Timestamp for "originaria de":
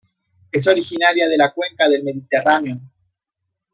0.65-1.37